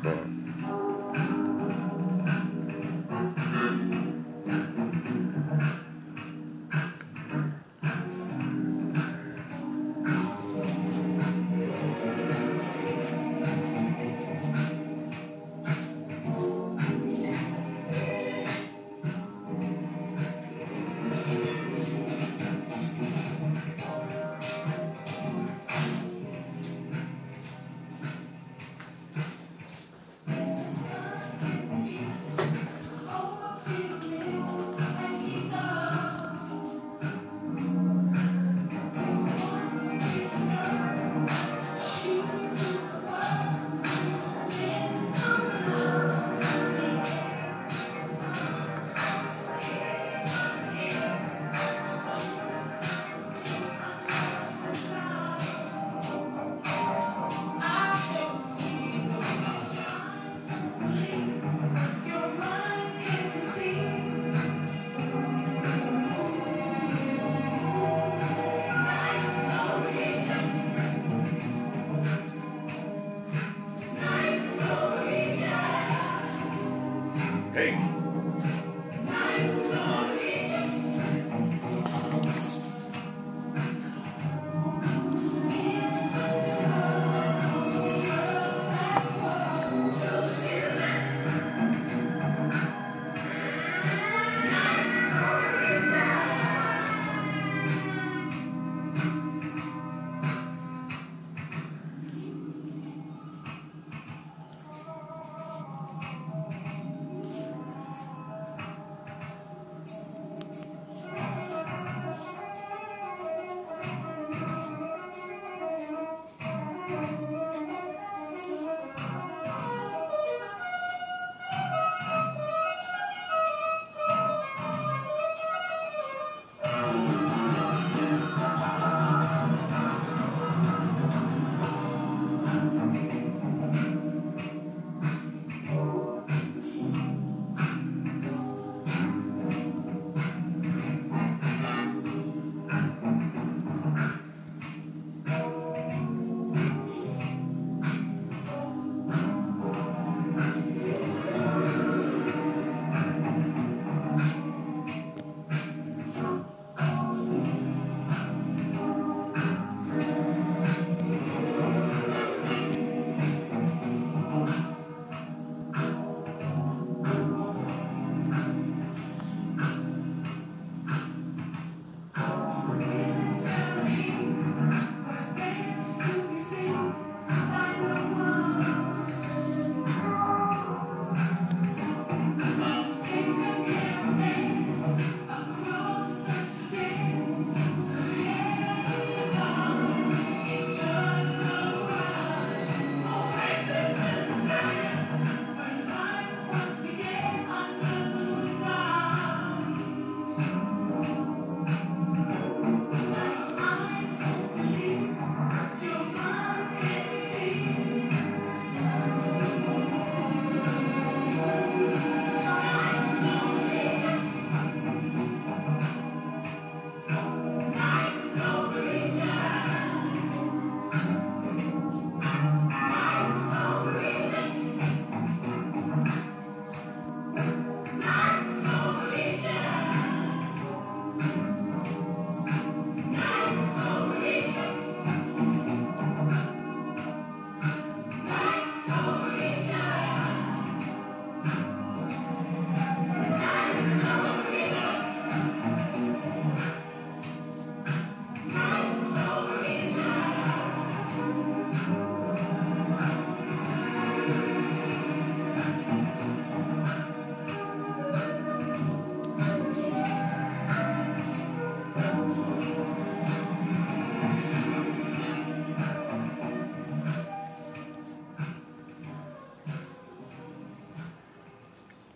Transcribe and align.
Smokers 0.00 0.29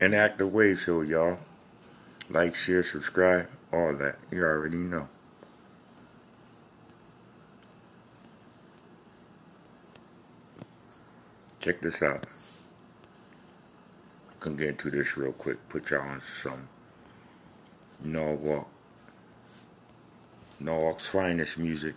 and 0.05 0.15
act 0.15 0.37
the 0.37 0.47
wave 0.47 0.79
show, 0.79 1.01
y'all. 1.01 1.39
Like, 2.29 2.55
share, 2.55 2.83
subscribe, 2.83 3.49
all 3.73 3.95
that. 3.95 4.19
You 4.31 4.45
already 4.45 4.77
know. 4.77 5.09
Check 11.59 11.81
this 11.81 12.03
out. 12.03 12.27
I 14.31 14.35
can 14.41 14.57
get 14.57 14.69
into 14.69 14.91
this 14.91 15.17
real 15.17 15.33
quick. 15.33 15.67
Put 15.71 15.89
y'all 15.89 16.03
on 16.03 16.21
some 16.43 16.69
Norwalk. 18.03 18.69
Norwalk's 20.61 21.07
finest 21.07 21.57
music. 21.57 21.95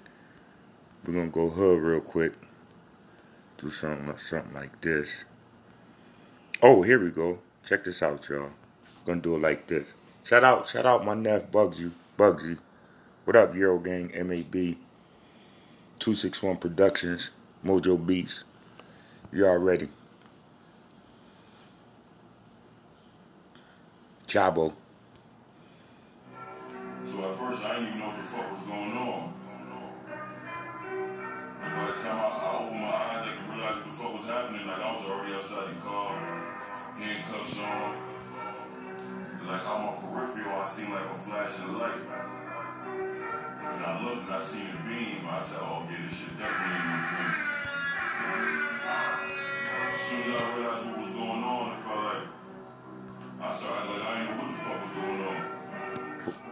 We're 1.06 1.14
gonna 1.14 1.28
go 1.28 1.50
hood 1.50 1.82
real 1.82 2.00
quick. 2.00 2.32
Do 3.58 3.70
something 3.70 4.18
something 4.18 4.54
like 4.54 4.80
this. 4.80 5.10
Oh, 6.62 6.84
here 6.84 7.04
we 7.04 7.12
go. 7.12 7.40
Check 7.68 7.84
this 7.84 8.02
out, 8.02 8.30
y'all. 8.30 8.52
Gonna 9.06 9.20
do 9.20 9.36
it 9.36 9.42
like 9.42 9.68
this. 9.68 9.86
Shout 10.24 10.46
out, 10.46 10.70
shout 10.70 10.86
out 10.86 11.04
my 11.04 11.14
nephew 11.16 11.50
Bugsy. 11.52 11.92
Bugsy. 12.18 12.58
What 13.26 13.36
up, 13.36 13.54
Euro 13.56 13.78
Gang 13.78 14.10
MAB? 14.16 14.78
261 16.00 16.56
Productions, 16.58 17.32
Mojo 17.66 17.98
Beats. 17.98 18.46
Y'all 19.34 19.58
ready. 19.58 19.90
Chabo. 24.30 24.72
on 39.78 39.86
my 39.86 39.94
peripheral, 40.02 40.56
I 40.60 40.68
seen 40.68 40.90
like 40.92 41.06
a 41.06 41.14
flash 41.14 41.60
of 41.60 41.70
light. 41.78 42.02
When 43.62 43.86
I 43.86 44.04
looked 44.04 44.26
and 44.26 44.34
I 44.34 44.40
seen 44.42 44.68
a 44.74 44.78
beam. 44.88 45.28
I 45.30 45.40
said, 45.40 45.60
oh, 45.62 45.86
yeah, 45.90 45.98
this 46.04 46.18
shit 46.18 46.34
definitely 46.38 46.78
in 46.82 46.98
between. 46.98 47.34
As 49.94 50.02
soon 50.02 50.22
as 50.24 50.42
I 50.42 50.44
realized 50.56 50.86
what 50.88 50.98
was 50.98 51.10
going 51.10 51.44
on, 51.44 51.64
I 51.70 51.76
felt 51.86 52.02
like 52.08 52.26
I 53.42 53.58
started 53.58 53.88
like 53.92 54.02
I 54.02 54.20
didn't 54.20 54.38
know 54.38 54.44
what 54.44 54.50
the 54.50 54.58
fuck 54.64 54.80
was 54.82 54.94
going 54.98 55.22
on. 55.28 55.38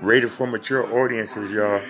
Rated 0.01 0.31
for 0.31 0.47
mature 0.47 0.83
audiences, 0.99 1.51
y'all. 1.51 1.81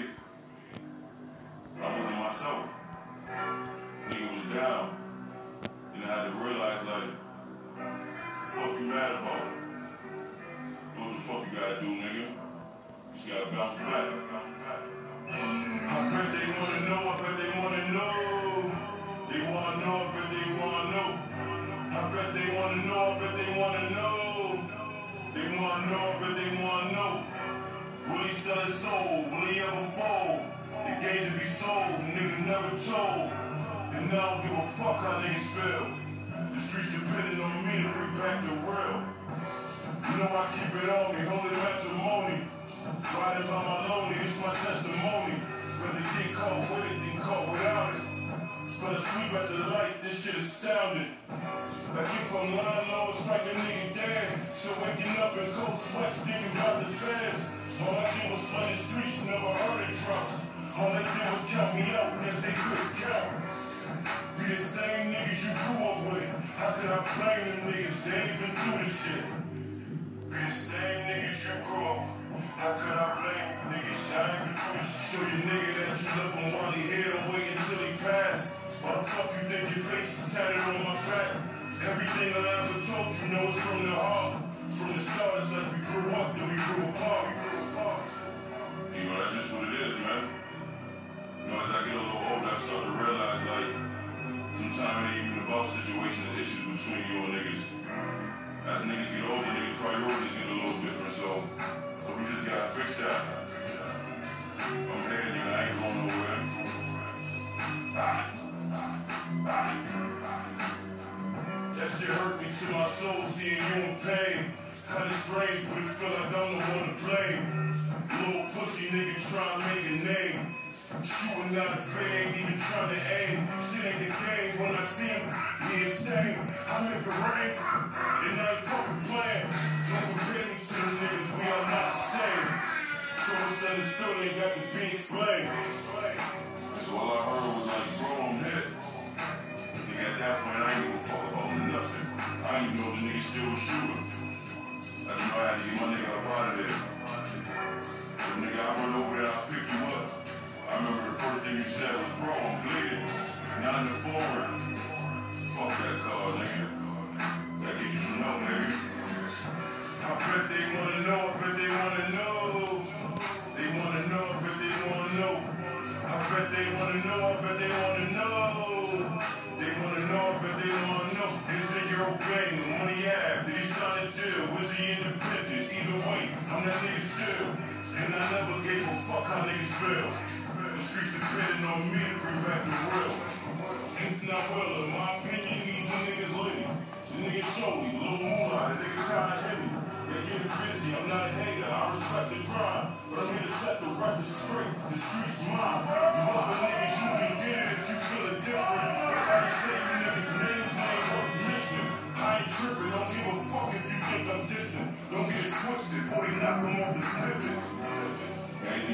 Anything 206.96 207.12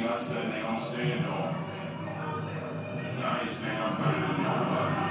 I 0.07 0.17
said 0.17 0.51
they 0.51 0.61
gon' 0.61 0.81
stand 0.81 1.25
on. 1.27 1.55
I 3.23 3.41
ain't 3.41 3.49
saying 3.51 3.79
I'm 3.79 3.95
better 3.97 4.21
than 4.27 4.43
nobody. 4.43 5.01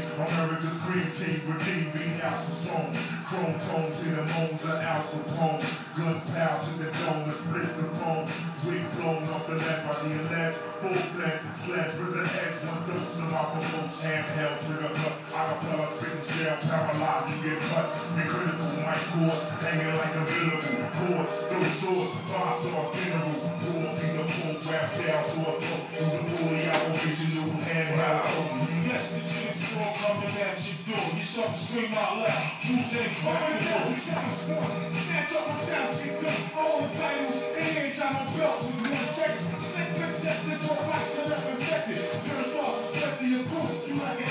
America's 0.00 0.78
cream 0.88 1.10
team, 1.12 1.42
redeem, 1.44 1.92
beat 1.92 2.24
out 2.24 2.40
the 2.40 2.52
song. 2.52 2.96
Chrome 3.28 3.60
tone 3.60 3.92
to 3.92 4.04
the 4.08 4.24
moans 4.24 4.64
of 4.64 4.80
Al 4.80 5.02
Capone. 5.04 5.60
Gunpowder 5.92 6.64
to 6.64 6.72
the 6.80 6.88
dome, 6.96 7.28
and 7.28 7.36
split 7.36 7.68
the 7.76 7.84
bone. 8.00 8.24
Wig 8.64 8.84
blown 8.96 9.28
off 9.28 9.46
the 9.46 9.56
left 9.56 9.84
by 9.84 10.08
the 10.08 10.22
left. 10.32 10.56
Full 10.80 10.94
fledged, 11.12 11.44
slash 11.60 11.92
with 12.00 12.14
the 12.16 12.24
edge. 12.24 12.56
One 12.64 12.80
dose 12.88 13.18
of 13.20 13.28
my 13.28 13.44
promote. 13.52 13.92
Handheld, 14.00 14.56
trigger 14.64 14.94
cut. 14.96 15.16
Acapella, 15.28 15.86
spitting 15.92 16.24
shell, 16.40 16.56
paralyzed, 16.64 17.28
you 17.28 17.50
get 17.50 17.60
cut. 17.68 17.86
Be 18.16 18.22
critical, 18.24 18.72
mic 18.80 19.00
cord, 19.12 19.40
hanging 19.60 19.92
like 19.92 20.16
a 20.16 20.24
billable. 20.24 20.88
Chords, 20.96 21.34
those 21.52 21.72
swords, 21.76 22.12
five 22.32 22.56
star 22.64 22.88
general. 22.96 23.36
Four 23.60 23.92
finger 24.00 24.24
pull, 24.24 24.56
rap 24.72 24.88
style, 24.88 25.24
sword 25.24 25.60
throat. 25.60 25.84
Through 25.92 26.16
the 26.16 26.36
fully 26.36 26.64
out, 26.72 26.88
original 26.88 27.41
handheld. 27.72 28.68
Yes, 28.84 29.12
this 29.16 29.24
shit 29.32 29.56
is 29.56 29.76
all 29.80 29.96
coming 29.96 30.28
at 30.36 30.60
your 30.60 30.78
door. 30.84 31.08
You 31.16 31.22
start 31.22 31.54
to 31.54 31.58
scream 31.58 31.94
out 31.94 32.20
loud. 32.20 32.44
Who 32.68 32.76
takes 32.84 33.16
back 33.24 33.40
the 33.48 33.64
door? 33.64 33.96
Snatch 33.96 35.32
up 35.32 35.48
my 35.48 35.56
style, 35.64 35.92
stick 35.96 36.20
up 36.20 36.56
all 36.56 36.82
the 36.82 36.88
titles. 36.98 37.42
Any 37.56 37.76
anytime 37.80 38.16
I'm 38.16 38.28
belt, 38.36 38.60
was 38.60 38.76
one 38.76 38.92
check. 39.16 39.32
Stick 39.64 39.88
with 39.96 40.22
tested, 40.22 40.58
throw 40.60 40.76
rocks 40.84 41.18
and 41.18 41.32
up 41.32 41.44
infected. 41.48 42.04
Turn 42.20 42.44
start, 42.44 42.80
split 42.84 43.14
the 43.24 43.28
approach, 43.40 43.88
do 43.88 43.94
like 43.96 44.20
an 44.20 44.28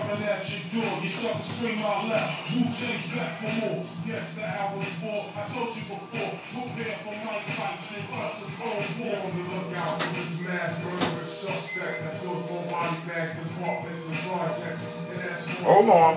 coming 0.00 0.22
at 0.24 0.44
your 0.46 0.82
door. 0.82 1.02
You 1.02 1.08
start 1.08 1.36
to 1.36 1.42
scream 1.42 1.78
out 1.78 2.08
loud. 2.08 2.30
Who 2.54 2.64
takes 2.70 3.10
back 3.14 3.40
for 3.40 3.52
more? 3.60 3.84
Yes, 4.06 4.34
the 4.34 4.46
hour's 4.46 4.88
four. 5.02 5.26
I 5.34 5.42
told 5.48 5.74
you 5.74 5.82
before. 5.90 6.38
Prepare 6.54 6.98
for 7.02 7.14
night 7.26 7.46
fights 7.58 7.94
and 7.96 8.06
plus 8.06 8.42
a 8.42 8.48
cold 8.58 8.84
War 8.98 9.16
on 9.18 9.30
the 9.34 9.44
lookout 9.54 10.02
for 10.02 10.14
this 10.14 10.40
mass 10.40 10.84
murderer 10.84 11.24
suspect 11.24 12.04
that 12.04 12.20
fills 12.20 12.48
more 12.50 12.64
body 12.70 12.96
bags 13.06 13.34
than 13.38 13.46
apartments 13.58 14.06
and 14.06 14.16
projects. 14.28 14.86
And 15.10 15.18
that's 15.18 15.46
Hold 15.62 15.90
on. 15.90 16.14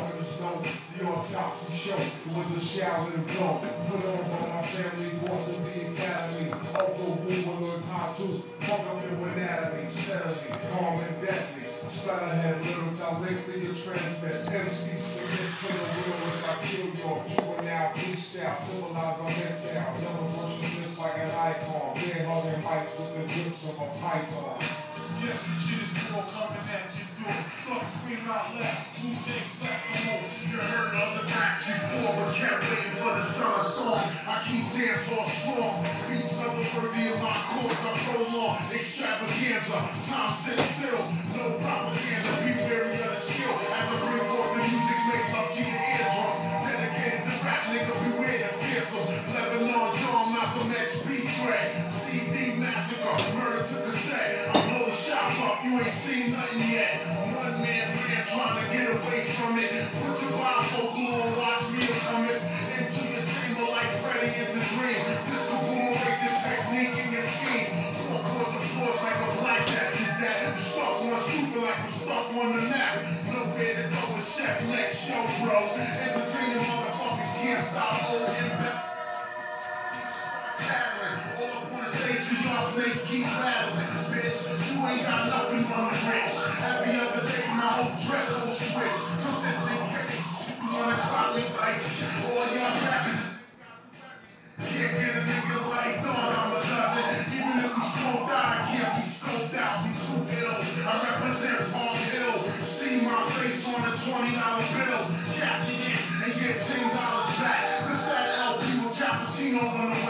The 0.97 1.07
autopsy 1.07 1.73
show 1.73 1.97
it 1.97 2.37
was 2.37 2.57
a 2.57 2.61
shower 2.61 3.07
and 3.13 3.25
blow. 3.25 3.61
Put 3.89 4.05
on 4.05 4.21
by 4.29 4.55
my 4.55 4.61
family, 4.61 5.09
boys 5.25 5.49
of 5.49 5.65
the 5.65 5.93
academy. 5.93 6.51
Will 7.01 7.57
learn 7.59 7.81
how 7.83 8.13
to 8.13 8.27
fuck 8.61 8.79
up 8.79 9.03
your 9.03 9.27
anatomy, 9.29 9.89
steadily, 9.89 10.35
calm 10.69 10.99
and 10.99 11.21
deadly. 11.21 11.60
Splatterhead 11.91 12.63
lyrics, 12.63 13.01
I 13.01 13.19
lengthy 13.19 13.67
to 13.67 13.75
transmit. 13.75 14.47
MC 14.47 14.95
submit 14.95 15.51
to 15.59 15.67
the 15.67 15.83
real 15.91 16.23
as 16.23 16.39
I 16.47 16.55
kill 16.63 16.87
your 16.87 17.19
juvenile 17.27 17.91
freestyle. 17.91 18.55
Symbolize 18.63 19.19
our 19.19 19.27
mental. 19.27 19.91
Never 19.99 20.23
worship 20.39 20.71
this 20.79 20.97
like 20.97 21.17
an 21.19 21.31
icon. 21.31 21.91
Bear 21.95 22.23
hugging 22.23 22.63
mics 22.63 22.95
with 22.95 23.11
the 23.11 23.23
grips 23.27 23.63
of 23.67 23.75
a 23.75 23.91
python. 23.99 24.63
Yes, 25.19 25.43
this 25.43 25.59
shit 25.67 25.83
is 25.83 26.15
all 26.15 26.23
coming 26.31 26.63
at 26.63 26.87
your 26.95 27.10
door. 27.23 27.79
To 27.79 27.87
scream 27.87 28.27
out 28.27 28.53
loud. 28.55 28.83
Who 29.01 29.09
takes 29.23 29.53
back 29.61 29.79
for 29.89 30.05
more? 30.05 30.25
You 30.43 30.57
heard 30.57 30.93
of 30.93 31.09
the 31.17 31.23
rap 31.31 31.61
before, 31.63 32.13
but 32.19 32.35
kept 32.35 32.63
waiting 32.67 32.95
for 32.99 33.13
the 33.15 33.21
summer 33.21 33.63
song. 33.63 34.01
I 34.27 34.43
keep 34.43 34.65
dance 34.75 35.07
hall 35.07 35.25
strong. 35.25 35.85
Beats 36.09 36.35
never 36.37 36.61
worthy 36.75 37.13
of 37.13 37.21
my 37.21 37.33
chords. 37.53 37.81
I 37.81 37.91
prolong 38.05 38.57
extravaganza. 38.73 39.79
Time 40.09 40.33
sits 40.43 40.67
still. 40.75 41.03
No 41.37 41.57
propaganda. 41.61 42.31
Be 42.43 42.51
wary 42.59 42.99
of 43.01 43.09
the 43.13 43.19
skill. 43.19 43.55
As 43.71 43.87
I 43.87 43.95
bring 44.03 44.25
forth 44.27 44.51
the 44.51 44.61
music, 44.67 44.99
make 45.07 45.27
love 45.31 45.49
to 45.55 45.61
your 45.63 45.81
eardrum. 45.95 46.37
Dedicated 46.67 47.21
to 47.23 47.33
rap, 47.45 47.61
nigga, 47.71 47.93
beware 48.03 48.45
the 48.45 48.51
fearsome. 48.67 49.09
Lebanon, 49.31 49.89
John, 50.01 50.25
Malcolm 50.33 50.71
X, 50.75 51.01
B. 51.07 51.23
Craig. 51.39 51.71
CD 51.87 52.59
massacre, 52.59 53.15
murder 53.37 53.63
to 53.63 53.75
cassette. 53.89 54.60
Yo, 54.91 55.15
up, 55.15 55.63
you 55.63 55.79
ain't 55.79 55.89
seen 55.89 56.31
nothing 56.33 56.59
yet. 56.69 56.99
One 57.31 57.61
man 57.63 57.95
band 57.95 58.27
trying 58.27 58.59
to 58.59 58.73
get 58.75 58.91
away 58.91 59.23
from 59.23 59.57
it. 59.57 59.87
Put 60.03 60.19
your 60.19 60.35
bifocal 60.35 61.15
on, 61.15 61.37
watch 61.39 61.63
me 61.71 61.87
coming 62.03 62.35
into 62.75 62.99
your 63.07 63.23
chamber 63.23 63.71
like 63.71 63.87
Freddy 64.03 64.35
in 64.35 64.51
the 64.51 64.59
dream. 64.75 64.99
This 65.31 65.47
the 65.47 65.55
boomerang 65.63 65.95
technique 66.43 67.07
in 67.07 67.13
your 67.13 67.23
scheme. 67.23 67.71
Four 68.03 68.19
course 68.19 68.51
of 68.51 68.63
force 68.75 69.03
like 69.03 69.15
a 69.15 69.39
black 69.39 69.65
cat 69.65 69.93
did 69.95 70.15
that. 70.27 70.59
Stuck 70.59 71.01
on 71.07 71.19
super 71.21 71.59
like 71.61 71.79
I'm 71.79 71.89
stuck 71.89 72.27
on 72.35 72.55
the 72.57 72.61
map. 72.67 72.99
Nowhere 73.31 73.83
to 73.83 73.95
go 73.95 74.19
set 74.19 74.61
next 74.67 75.07
show, 75.07 75.23
bro. 75.39 75.71
Entertaining 75.71 76.67
motherfuckers 76.67 77.31
can't 77.39 77.63
stop 77.63 77.93
holding 77.93 78.49
back. 78.59 78.90
Tattling. 80.61 81.17
All 81.37 81.57
up 81.57 81.73
on 81.73 81.83
the 81.83 81.89
stage, 81.89 82.21
y'all 82.45 82.65
snakes 82.65 83.01
keep 83.05 83.25
rattling. 83.25 83.89
Bitch, 84.13 84.39
you 84.45 84.77
ain't 84.85 85.01
got 85.03 85.27
nothing 85.27 85.65
on 85.65 85.89
the 85.89 85.97
rich. 86.05 86.37
Every 86.61 86.93
other 87.01 87.23
day, 87.25 87.47
my 87.49 87.67
whole 87.75 87.97
dress 87.97 88.27
will 88.29 88.53
switch. 88.53 88.97
Took 89.21 89.37
this 89.41 89.57
thing, 89.65 89.81
you 90.61 90.77
wanna 90.77 90.97
clock 91.01 91.35
me 91.35 91.43
like 91.57 91.81
all 92.29 92.45
y'all 92.53 92.77
rappers. 92.85 93.31
Can't 94.61 94.93
get 94.93 95.17
a 95.17 95.21
nigga 95.25 95.69
like 95.69 96.03
Dawn, 96.03 96.31
I'm 96.37 96.51
a 96.53 96.61
dozen. 96.61 97.33
Even 97.33 97.65
if 97.65 97.75
we 97.75 97.81
smoked 97.81 98.29
out, 98.29 98.45
I 98.45 98.69
can't 98.69 98.93
be 98.95 99.09
scoped 99.09 99.55
out. 99.57 99.81
I'm 99.81 99.93
too 99.97 100.21
ill. 100.37 100.61
I 100.85 100.93
represent 101.01 101.71
Park 101.73 101.97
Hill. 101.97 102.37
See 102.63 103.01
my 103.01 103.25
face 103.31 103.67
on 103.67 103.81
a 103.81 103.91
$20 103.91 104.61
bill. 104.77 105.03
Cash 105.33 105.69
it 105.71 105.97
and 106.23 106.33
get 106.39 106.61
$10 106.61 106.93
back. 107.41 107.63
The 107.81 107.95
fat 108.05 108.29
LP 108.37 108.85
with 108.85 108.95
cappuccino 108.95 109.63
on 109.65 109.89
the 109.89 110.00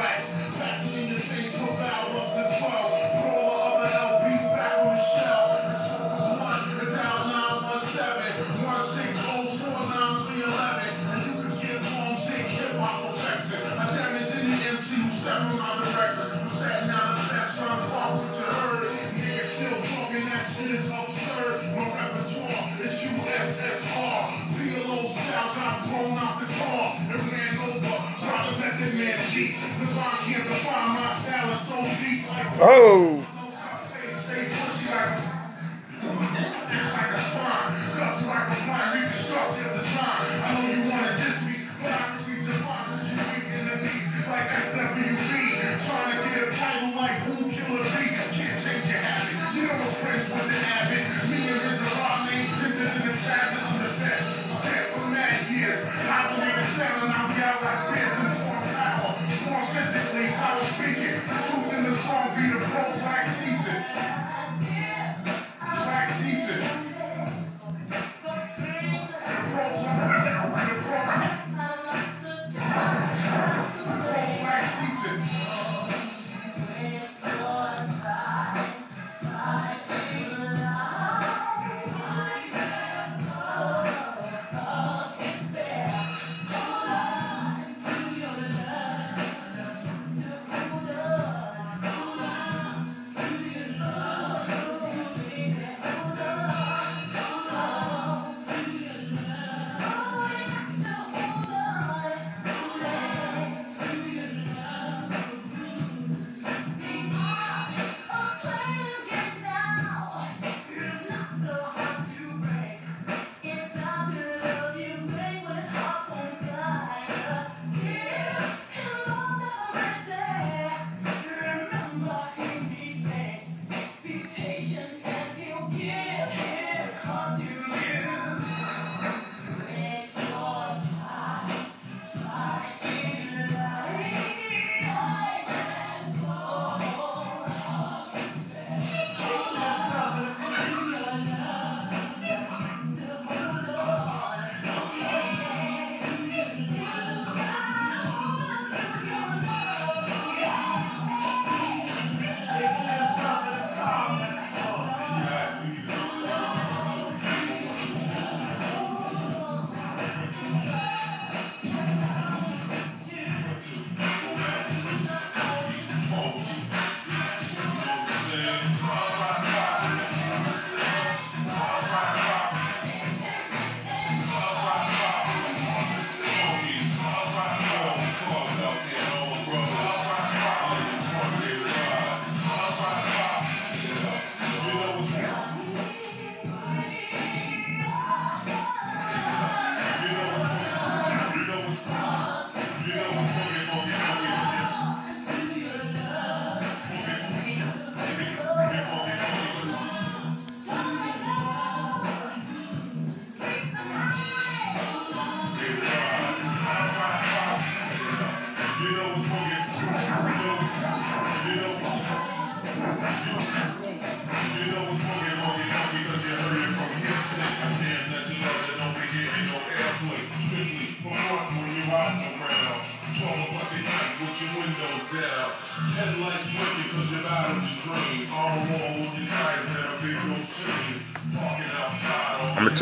is 20.73 20.89
absurd. 20.89 21.63
My 21.75 21.84
repertoire 21.84 22.71
is 22.81 23.03
USSR. 23.03 24.19
PLO 24.55 25.10
style 25.12 25.55
got 25.55 25.86
thrown 25.86 26.17
out 26.17 26.39
the 26.39 26.47
car 26.53 26.95
and 27.12 27.31
ran 27.31 27.57
over. 27.60 27.95
Try 28.23 28.49
to 28.49 28.60
let 28.62 28.79
that 28.79 28.93
man 28.95 29.19
cheat. 29.29 29.55
Divine 29.79 30.17
can't 30.23 30.47
define 30.47 30.89
my 30.95 31.13
style 31.15 31.51
is 31.51 31.62
so 31.67 31.77
deep 31.99 32.29
like 32.29 32.47
Oh, 32.62 33.11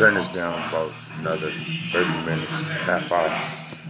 turn 0.00 0.14
this 0.14 0.28
down 0.28 0.56
about 0.70 0.90
another 1.18 1.52
30 1.92 2.24
minutes, 2.24 2.50
half 2.88 3.12
hour. 3.12 3.28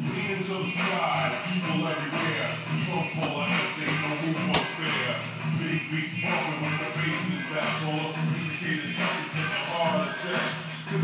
Lean 0.02 0.42
to 0.42 0.54
the 0.58 0.66
side, 0.66 1.38
people 1.46 1.86
everywhere. 1.86 2.50
Trunk 2.82 3.14
full 3.14 3.38
of 3.38 3.46
everything, 3.46 3.94
no 4.02 4.18
room 4.18 4.50
for 4.50 4.58
spare. 4.58 5.22
Big 5.62 5.86
beats 5.86 6.18
bumping 6.18 6.66
when 6.66 6.74
the 6.82 6.90
bass 6.98 7.30
is 7.30 7.46
back. 7.54 7.78
All 7.86 7.94
the 7.94 8.10
sophisticated 8.10 8.90
suckers 8.90 9.30
hit 9.38 9.54
the 9.54 9.62
heart 9.70 10.10
attack. 10.10 10.50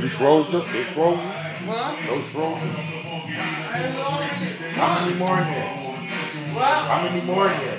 You 0.03 0.09
froze 0.09 0.51
up? 0.53 0.67
They 0.75 0.83
froze? 0.91 1.23
What? 1.23 1.95
Those 2.03 2.27
frozen? 2.35 2.75
How 4.75 5.07
many 5.07 5.15
more 5.15 5.39
in 5.39 5.47
there? 5.55 5.71
What? 6.51 6.83
How 6.91 6.99
many 7.07 7.23
more 7.23 7.47
in 7.47 7.59
there? 7.63 7.79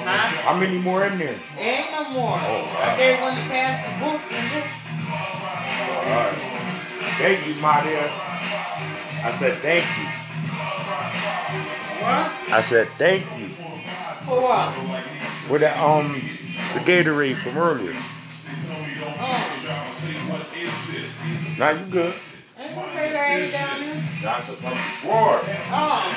Huh? 0.00 0.16
How 0.48 0.56
many 0.56 0.78
more 0.78 1.04
in 1.04 1.18
there? 1.18 1.36
Ain't 1.58 1.92
no 1.92 2.08
more. 2.08 2.40
Oh, 2.40 2.80
I 2.80 2.96
gave 2.96 3.20
one 3.20 3.36
to 3.36 3.42
pass 3.52 3.84
the 3.84 3.92
books 4.00 4.24
and 4.32 4.48
this. 4.56 4.77
Alright. 6.08 6.38
Thank 7.18 7.46
you, 7.46 7.54
my 7.60 7.82
dear. 7.82 8.08
I 8.10 9.36
said 9.38 9.58
thank 9.58 9.84
you. 9.98 10.06
What? 12.00 12.32
I 12.50 12.60
said 12.62 12.88
thank 12.96 13.26
you. 13.38 13.48
For 14.24 14.40
what? 14.40 14.72
For 15.48 15.58
the 15.58 15.78
um 15.82 16.14
the 16.74 16.80
Gatorade 16.80 17.36
from 17.36 17.58
earlier. 17.58 17.94
Oh, 19.20 19.54
Now 21.58 21.70
you 21.70 21.84
good. 21.86 22.14
ain't 22.58 22.74
no 22.74 22.82
Gatorade 22.82 23.52
down 23.52 23.80
there. 23.80 24.08
That's 24.22 24.46
from 24.46 24.56
before. 24.72 25.40
Oh, 25.70 26.14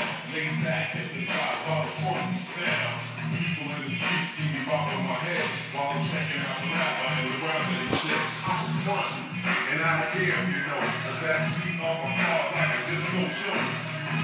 And 9.82 9.90
I 9.90 9.98
don't 9.98 10.14
care 10.14 10.30
if 10.30 10.46
you 10.46 10.62
know 10.62 10.78
the 10.78 11.14
backseat 11.26 11.82
of 11.82 11.98
my 12.06 12.14
car's 12.14 12.54
like 12.54 12.70
a 12.70 12.82
disco 12.86 13.18
show. 13.34 13.58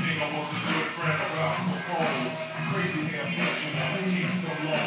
Think 0.05 0.21
I 0.21 0.29
was 0.29 0.53
a 0.53 0.59
good 0.69 0.85
friend 0.93 1.17
of 1.17 1.33
Al 1.33 1.57
Capone. 1.65 2.29
Crazy 2.69 3.09
hair 3.09 3.25
flesh 3.25 3.65
and 3.65 3.89
who 3.89 4.05
needs 4.05 4.37
the 4.37 4.53
low? 4.53 4.85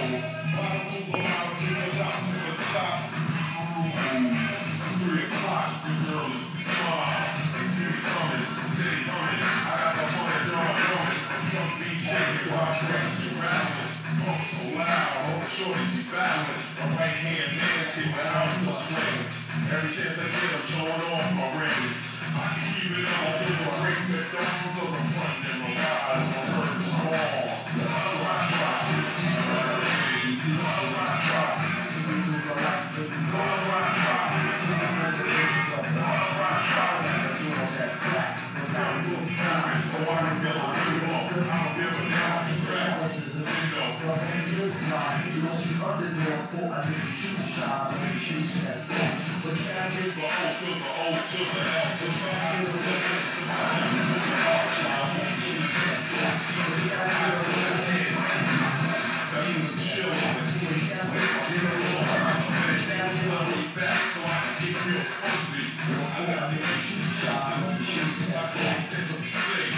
Bottom 0.55 0.87
to 0.87 0.99
the 1.03 1.19
bottom 1.19 1.59
to 1.59 1.69
the 1.75 1.91
top 1.99 2.23
to 2.23 2.39
the 2.39 2.55
top. 2.71 3.03
Ooh, 3.03 3.99
three 5.03 5.27
o'clock, 5.27 5.71
the 5.83 5.91
girl 6.07 6.31
is 6.39 6.63
smile. 6.63 7.35
They 7.51 7.67
see 7.67 7.91
me 7.91 7.99
coming, 8.07 8.47
steady 8.71 9.03
coming. 9.11 9.43
I 9.43 9.75
got 9.75 9.93
the 9.99 10.07
money, 10.07 10.39
drum, 10.55 10.71
drumming. 10.71 11.19
Drum 11.51 11.69
beat 11.83 11.99
shaking 11.99 12.47
while 12.47 12.71
I 12.71 12.79
stretch 12.79 13.19
and 13.27 13.35
rattling. 13.43 13.91
Pump 14.23 14.43
so 14.47 14.63
loud, 14.79 15.19
hold 15.19 15.43
the 15.43 15.51
shorty 15.51 15.83
be 15.99 16.07
battling. 16.15 16.63
My 16.79 16.95
right 16.95 17.19
hand 17.27 17.59
Nancy, 17.59 18.07
but 18.15 18.23
how's 18.23 18.55
the 18.63 18.71
swing? 18.71 19.40
Every 19.51 19.91
chance 19.91 20.19
I 20.19 20.31
get, 20.31 20.55
I'm 20.55 20.63
showing 20.63 21.03
off 21.11 21.35
my 21.35 21.49
rings. 21.59 21.99
I 22.23 22.55
keep 22.79 22.93
it 22.95 23.03
on 23.03 23.35
till 23.43 23.67
I 23.67 23.83
break 23.83 23.99
the 24.15 24.23
dawn, 24.31 24.79
cause 24.79 24.95
I'm 24.95 25.11
in 25.51 25.75
my 25.75 25.80
But 47.21 47.37
can 49.53 49.77
I 49.77 49.93
take 49.93 50.17
the 50.17 50.25
O 50.25 50.41
to 50.57 50.65
the 50.65 50.89
O 50.89 51.21
to 51.21 51.37
the 51.37 51.61
L 51.61 51.93
to 51.99 52.07
the 52.09 52.25
I 52.25 52.57
to 52.61 52.73
the 52.73 52.81
N 52.81 53.21
to 53.31 53.45
the 53.45 53.53
I? 53.53 53.77
That 59.31 59.43
means 59.47 59.69
it's 59.69 59.85
chill. 59.85 60.09
Back 63.77 64.01
so 64.13 64.21
I 64.25 64.27
can 64.41 64.73
get 64.73 64.81
real 64.87 65.05
crazy. 65.21 65.65
I 65.77 66.25
got 66.27 66.45
the 66.51 66.57
shoot 66.81 67.13
shot. 67.13 67.53
I 67.53 67.69
can't 68.57 68.81
think 68.89 69.13
of 69.13 69.29
say. 69.29 69.69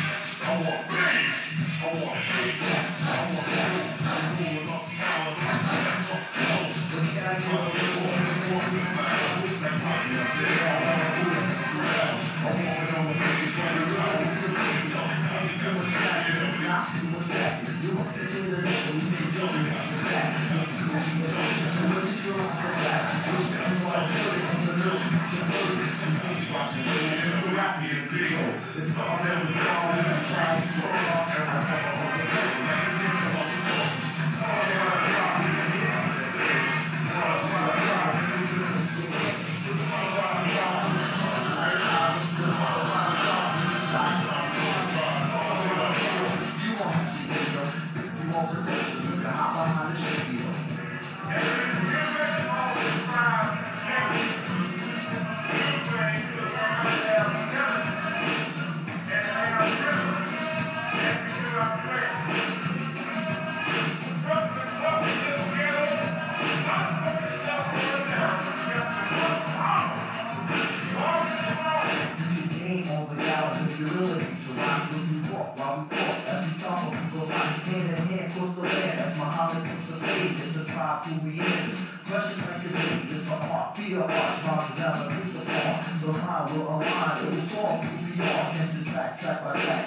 I 0.42 0.46
want 0.62 0.82
bass. 0.88 1.34
I 1.82 1.90
want 1.92 2.16
hate. 2.22 2.62
I 2.62 3.18
want 3.34 3.46
growth. 3.46 4.01
Game 22.22 22.62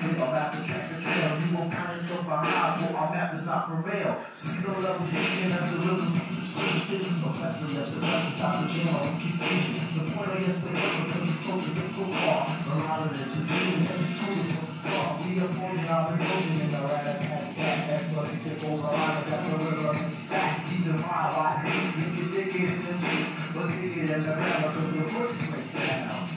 are 0.04 0.30
about 0.30 0.52
to 0.52 0.60
track 0.66 0.90
the 0.92 1.02
trail. 1.02 1.40
You 1.40 1.50
won't 1.56 1.74
find 1.74 2.02
yourself 2.02 2.26
behind, 2.26 2.82
for 2.82 2.98
our 2.98 3.10
map 3.14 3.32
does 3.32 3.46
not 3.46 3.70
prevail. 3.70 4.20
See 4.36 4.60
the 4.60 4.72
levels, 4.76 5.12
we 5.12 5.48
as 5.48 5.72
the 5.72 5.78
rhythms 5.80 6.16
of 6.16 6.28
the 6.36 6.42
stage. 6.42 7.08
Oppressor, 7.24 7.68
yes, 7.72 7.96
oppressor, 7.96 8.32
stop 8.36 8.64
the 8.64 8.68
jam, 8.68 8.92
we 8.92 9.24
keep 9.24 9.40
aging. 9.40 9.80
The 9.96 10.04
point 10.12 10.32
of 10.32 10.42
yes, 10.42 10.60
they 10.64 10.76
because 10.76 11.30
it's 11.30 11.42
close 11.46 11.64
to 11.64 11.72
get 11.72 11.90
so 11.96 12.04
far. 12.12 12.40
A 12.46 12.76
lot 12.84 13.08
of 13.08 13.12
this 13.16 13.32
is 13.40 13.46
new, 13.48 13.86
yes, 13.86 14.00
it's 14.04 14.16
cool, 14.20 14.36
it's 14.36 14.86
a. 14.86 15.16
We 15.26 15.42
are 15.42 15.52
forging 15.56 15.88
our 15.90 16.14
erosion 16.14 16.62
in 16.62 16.72
the 16.72 16.82
rat 16.86 17.08
attack, 17.16 17.52
attack. 17.52 17.88
That's 17.88 18.08
what 18.14 18.30
we 18.30 18.38
take 18.44 18.64
over 18.64 18.92
lines 18.92 19.32
at 19.32 19.42
the 19.48 19.58
river. 19.58 19.94
Back, 20.30 20.66
keep 20.68 20.86
them 20.86 21.00
high, 21.00 21.32
like 21.36 21.60
me. 21.66 21.76
You 21.96 22.08
can 22.14 22.28
dig 22.32 22.56
it 22.56 22.70
in 22.72 22.86
the 22.86 22.94
Jeep, 23.00 23.28
but 23.54 23.68
dig 23.68 23.98
it 23.98 24.10
in 24.12 24.24
the 24.24 24.34
grammar, 24.36 24.70
cause 24.76 24.92
the 24.94 25.04
foot 25.10 25.32
break 25.40 26.35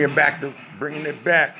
Bringing 0.00 0.16
back 0.16 0.40
the 0.40 0.50
bringing 0.78 1.04
it 1.04 1.22
back. 1.22 1.58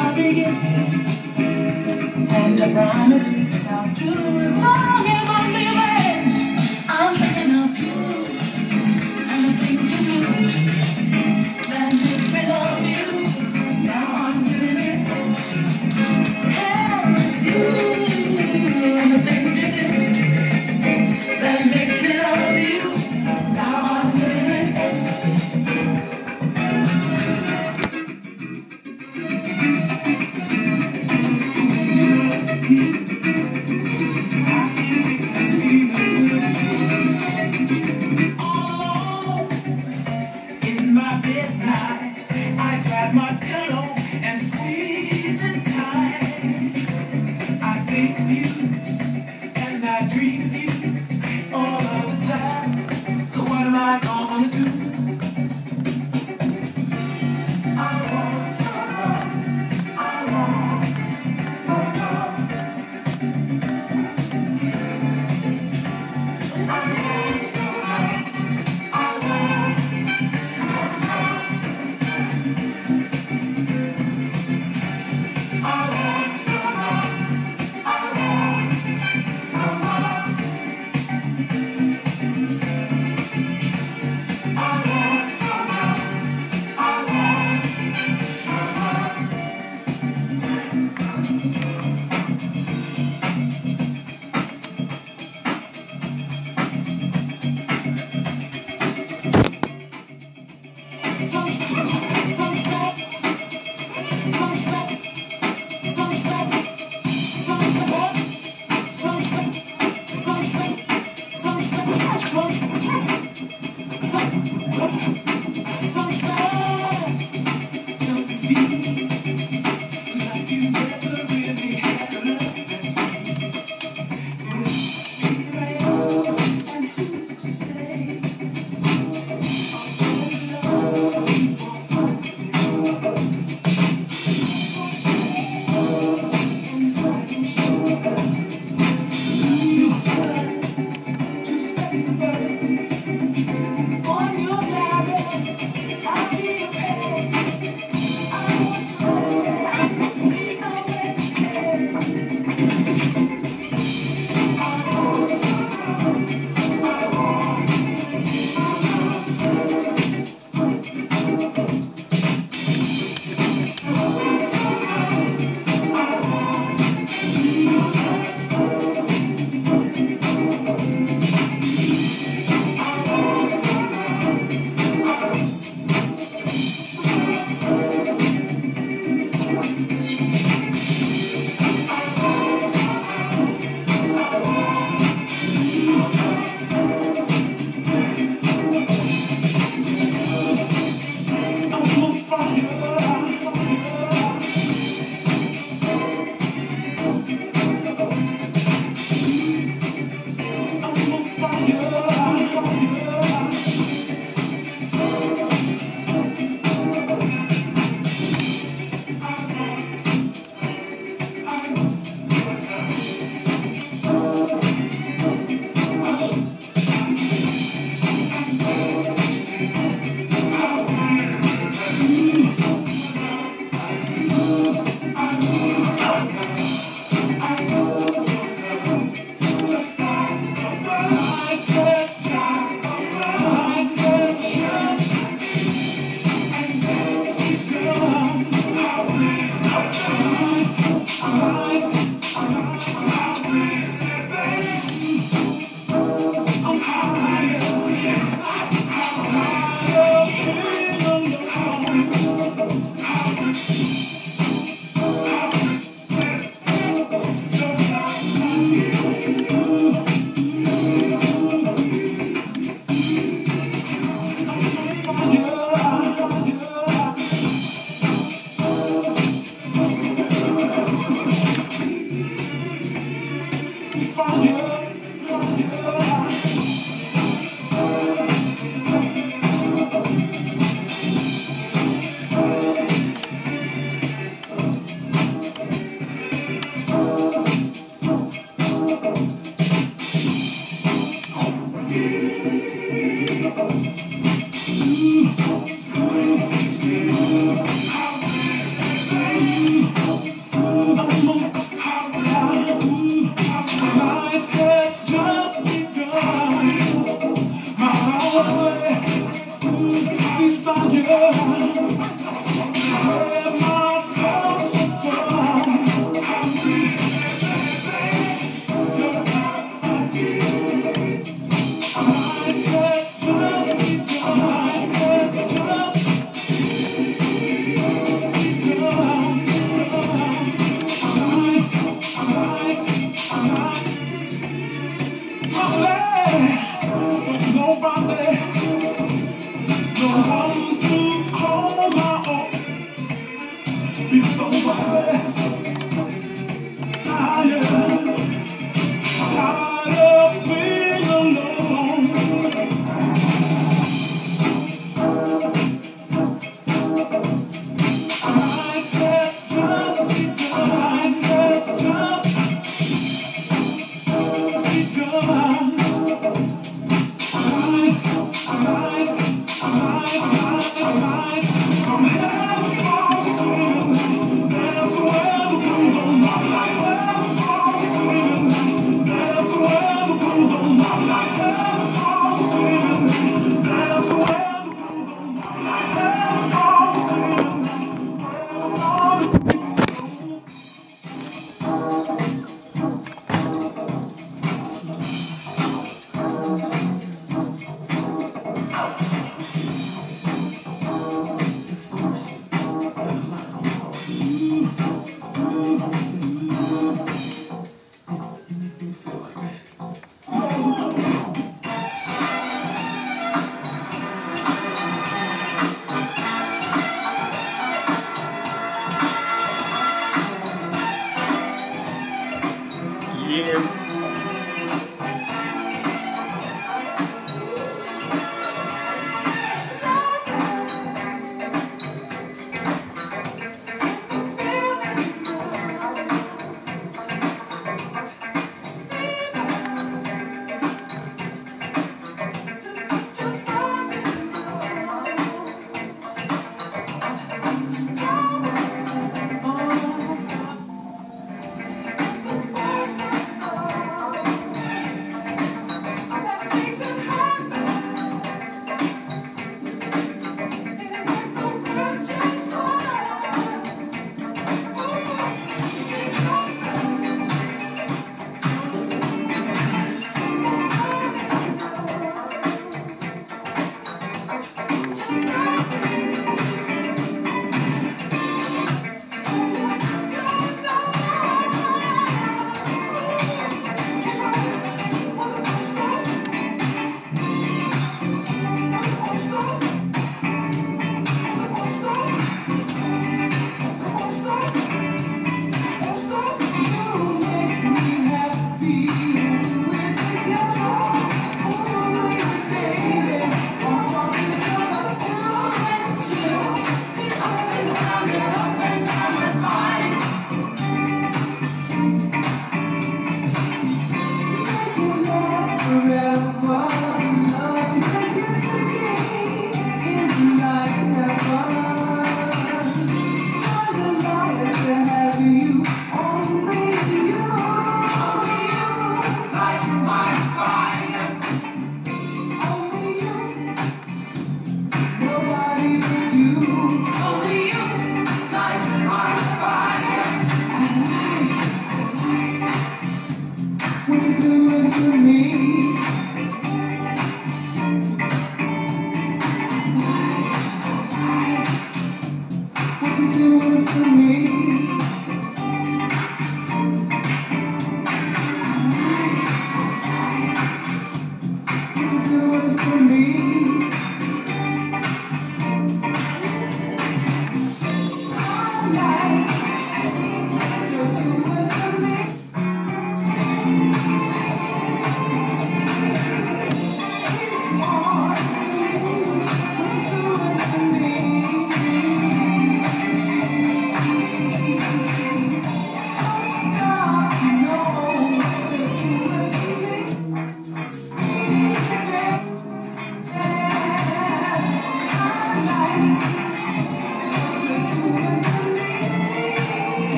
I 0.00 0.12
begin, 0.14 0.54
and 2.30 2.60
I 2.60 2.72
promise 2.72 3.28
I'll 3.68 3.94
do 3.94 4.40
as 4.40 4.56
long 4.56 5.06
as 5.06 5.17